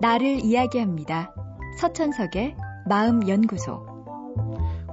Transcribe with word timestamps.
나를 0.00 0.42
이야기합니다. 0.42 1.34
서천석의 1.78 2.56
마음연구소. 2.88 3.84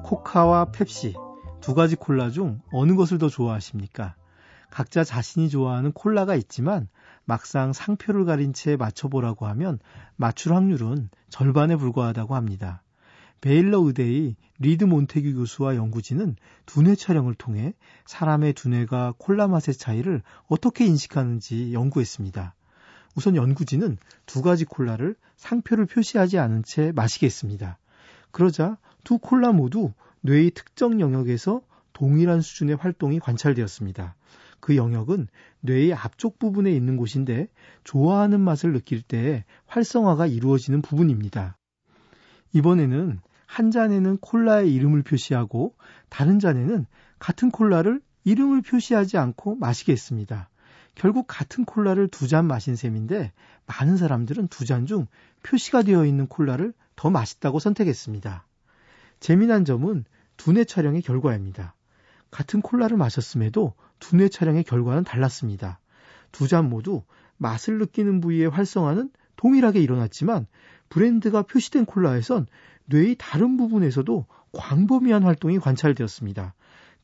코카와 0.03 0.65
펩시 0.65 1.15
두 1.61 1.73
가지 1.73 1.95
콜라 1.95 2.29
중 2.29 2.59
어느 2.73 2.93
것을 2.93 3.17
더 3.17 3.29
좋아하십니까? 3.29 4.15
각자 4.69 5.05
자신이 5.05 5.47
좋아하는 5.47 5.93
콜라가 5.93 6.35
있지만 6.35 6.89
막상 7.23 7.71
상표를 7.71 8.25
가린 8.25 8.51
채 8.51 8.75
맞춰보라고 8.75 9.47
하면 9.47 9.79
맞출 10.17 10.53
확률은 10.53 11.09
절반에 11.29 11.77
불과하다고 11.77 12.35
합니다. 12.35 12.83
베일러 13.39 13.79
의대의 13.79 14.35
리드 14.59 14.83
몬테규 14.83 15.35
교수와 15.35 15.77
연구진은 15.77 16.35
두뇌 16.65 16.95
촬영을 16.95 17.33
통해 17.33 17.73
사람의 18.05 18.53
두뇌가 18.53 19.13
콜라 19.17 19.47
맛의 19.47 19.75
차이를 19.75 20.21
어떻게 20.47 20.85
인식하는지 20.85 21.71
연구했습니다. 21.71 22.55
우선 23.17 23.35
연구진은 23.35 23.97
두 24.27 24.43
가지 24.43 24.63
콜라를 24.63 25.15
상표를 25.37 25.87
표시하지 25.87 26.37
않은 26.37 26.61
채 26.63 26.91
마시게 26.93 27.25
했습니다. 27.25 27.79
그러자 28.29 28.77
두 29.03 29.17
콜라 29.17 29.51
모두 29.51 29.91
뇌의 30.21 30.51
특정 30.51 30.99
영역에서 30.99 31.63
동일한 31.93 32.41
수준의 32.41 32.75
활동이 32.75 33.19
관찰되었습니다. 33.19 34.15
그 34.59 34.75
영역은 34.75 35.29
뇌의 35.61 35.95
앞쪽 35.95 36.37
부분에 36.37 36.71
있는 36.71 36.95
곳인데 36.95 37.47
좋아하는 37.83 38.39
맛을 38.39 38.71
느낄 38.71 39.01
때 39.01 39.45
활성화가 39.65 40.27
이루어지는 40.27 40.83
부분입니다. 40.83 41.57
이번에는 42.53 43.19
한 43.47 43.71
잔에는 43.71 44.17
콜라의 44.17 44.71
이름을 44.75 45.01
표시하고 45.01 45.73
다른 46.09 46.37
잔에는 46.37 46.85
같은 47.17 47.49
콜라를 47.49 47.99
이름을 48.25 48.61
표시하지 48.61 49.17
않고 49.17 49.55
마시게 49.55 49.91
했습니다. 49.91 50.49
결국 50.97 51.25
같은 51.27 51.63
콜라를 51.63 52.07
두 52.07 52.27
잔 52.27 52.47
마신 52.47 52.75
셈인데 52.75 53.31
많은 53.67 53.97
사람들은 53.97 54.47
두 54.47 54.65
잔 54.65 54.85
중 54.87 55.05
표시가 55.43 55.83
되어 55.83 56.05
있는 56.05 56.25
콜라를 56.27 56.73
더 56.95 57.11
맛있다고 57.11 57.59
선택했습니다. 57.59 58.45
재미난 59.19 59.63
점은 59.63 60.05
두뇌 60.37 60.65
촬영의 60.65 61.03
결과입니다. 61.03 61.75
같은 62.31 62.61
콜라를 62.61 62.97
마셨음에도 62.97 63.73
두뇌 63.99 64.29
촬영의 64.29 64.63
결과는 64.63 65.03
달랐습니다. 65.03 65.79
두 66.31 66.47
잔 66.47 66.67
모두 66.69 67.03
맛을 67.37 67.77
느끼는 67.77 68.19
부위의 68.19 68.49
활성화는 68.49 69.11
동일하게 69.35 69.79
일어났지만 69.79 70.47
브랜드가 70.89 71.43
표시된 71.43 71.85
콜라에선 71.85 72.47
뇌의 72.85 73.17
다른 73.19 73.55
부분에서도 73.57 74.25
광범위한 74.51 75.21
활동이 75.23 75.59
관찰되었습니다. 75.59 76.55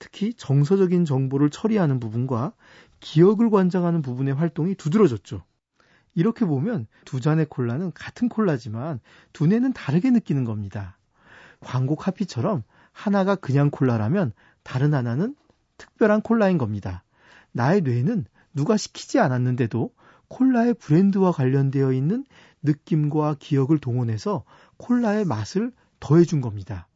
특히 0.03 0.33
정서적인 0.33 1.05
정보를 1.05 1.49
처리하는 1.49 2.01
부분과 2.01 2.51
기억을 2.99 3.49
관장하는 3.49 4.01
부분의 4.01 4.33
활동이 4.33 4.75
두드러졌죠. 4.75 5.45
이렇게 6.13 6.45
보면 6.45 6.87
두 7.05 7.21
잔의 7.21 7.45
콜라는 7.45 7.93
같은 7.93 8.27
콜라지만 8.27 8.99
두뇌는 9.31 9.71
다르게 9.71 10.11
느끼는 10.11 10.43
겁니다. 10.43 10.97
광고 11.61 11.95
카피처럼 11.95 12.63
하나가 12.91 13.35
그냥 13.35 13.69
콜라라면 13.71 14.33
다른 14.63 14.93
하나는 14.93 15.37
특별한 15.77 16.19
콜라인 16.21 16.57
겁니다. 16.57 17.05
나의 17.53 17.79
뇌는 17.79 18.25
누가 18.53 18.75
시키지 18.75 19.19
않았는데도 19.19 19.89
콜라의 20.27 20.73
브랜드와 20.73 21.31
관련되어 21.31 21.93
있는 21.93 22.25
느낌과 22.61 23.37
기억을 23.39 23.77
동원해서 23.77 24.43
콜라의 24.75 25.23
맛을 25.23 25.71
더해준 26.01 26.41
겁니다. 26.41 26.89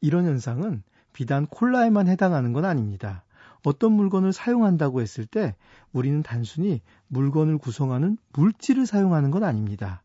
이런 0.00 0.26
현상은 0.26 0.84
비단 1.16 1.46
콜라에만 1.46 2.08
해당하는 2.08 2.52
건 2.52 2.66
아닙니다. 2.66 3.24
어떤 3.64 3.92
물건을 3.92 4.34
사용한다고 4.34 5.00
했을 5.00 5.24
때 5.24 5.56
우리는 5.90 6.22
단순히 6.22 6.82
물건을 7.08 7.56
구성하는 7.56 8.18
물질을 8.34 8.84
사용하는 8.84 9.30
건 9.30 9.42
아닙니다. 9.42 10.02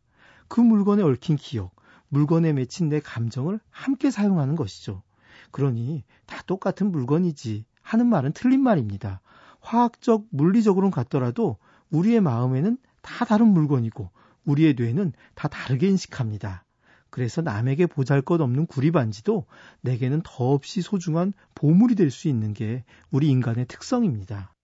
그 0.48 0.62
물건에 0.62 1.02
얽힌 1.02 1.36
기억, 1.36 1.76
물건에 2.08 2.54
맺힌 2.54 2.88
내 2.88 2.98
감정을 2.98 3.60
함께 3.68 4.10
사용하는 4.10 4.56
것이죠. 4.56 5.02
그러니 5.50 6.02
다 6.24 6.42
똑같은 6.46 6.90
물건이지 6.90 7.66
하는 7.82 8.06
말은 8.06 8.32
틀린 8.32 8.62
말입니다. 8.62 9.20
화학적, 9.60 10.24
물리적으로는 10.30 10.90
같더라도 10.90 11.58
우리의 11.90 12.22
마음에는 12.22 12.78
다 13.02 13.26
다른 13.26 13.48
물건이고 13.48 14.08
우리의 14.46 14.76
뇌는 14.78 15.12
다 15.34 15.48
다르게 15.48 15.88
인식합니다. 15.88 16.64
그래서 17.12 17.42
남에게 17.42 17.86
보잘 17.86 18.22
것 18.22 18.40
없는 18.40 18.66
구리 18.66 18.90
반지도 18.90 19.44
내게는 19.82 20.22
더없이 20.24 20.80
소중한 20.80 21.34
보물이 21.54 21.94
될 21.94 22.10
수 22.10 22.26
있는 22.26 22.54
게 22.54 22.84
우리 23.10 23.28
인간의 23.28 23.66
특성입니다. 23.66 24.54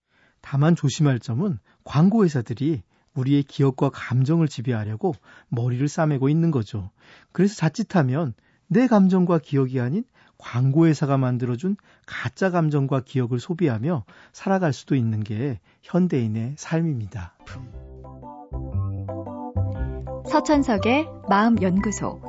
다만 0.41 0.75
조심할 0.75 1.19
점은 1.19 1.59
광고회사들이 1.83 2.81
우리의 3.13 3.43
기억과 3.43 3.91
감정을 3.91 4.47
지배하려고 4.47 5.13
머리를 5.49 5.87
싸매고 5.87 6.27
있는 6.27 6.49
거죠. 6.49 6.89
그래서 7.31 7.55
자칫하면 7.55 8.33
내 8.67 8.87
감정과 8.87 9.39
기억이 9.39 9.79
아닌 9.79 10.03
광고회사가 10.39 11.17
만들어준 11.17 11.77
가짜 12.07 12.49
감정과 12.49 13.01
기억을 13.01 13.39
소비하며 13.39 14.05
살아갈 14.31 14.73
수도 14.73 14.95
있는 14.95 15.23
게 15.23 15.59
현대인의 15.83 16.55
삶입니다. 16.57 17.35
서천석의 20.31 21.07
마음연구소. 21.29 22.28